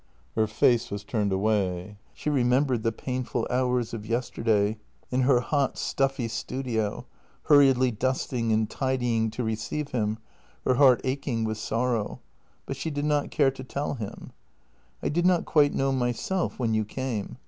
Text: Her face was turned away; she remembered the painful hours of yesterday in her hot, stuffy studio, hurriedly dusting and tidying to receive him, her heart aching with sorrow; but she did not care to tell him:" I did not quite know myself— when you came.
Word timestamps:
Her 0.35 0.47
face 0.47 0.89
was 0.89 1.03
turned 1.03 1.31
away; 1.31 1.97
she 2.11 2.31
remembered 2.31 2.81
the 2.81 2.91
painful 2.91 3.45
hours 3.51 3.93
of 3.93 4.03
yesterday 4.03 4.79
in 5.11 5.21
her 5.21 5.41
hot, 5.41 5.77
stuffy 5.77 6.27
studio, 6.27 7.05
hurriedly 7.43 7.91
dusting 7.91 8.51
and 8.51 8.67
tidying 8.67 9.29
to 9.29 9.43
receive 9.43 9.89
him, 9.91 10.17
her 10.65 10.73
heart 10.73 11.01
aching 11.03 11.43
with 11.43 11.59
sorrow; 11.59 12.19
but 12.65 12.77
she 12.77 12.89
did 12.89 13.05
not 13.05 13.29
care 13.29 13.51
to 13.51 13.63
tell 13.63 13.93
him:" 13.93 14.31
I 15.03 15.09
did 15.09 15.27
not 15.27 15.45
quite 15.45 15.75
know 15.75 15.91
myself— 15.91 16.57
when 16.57 16.73
you 16.73 16.83
came. 16.83 17.37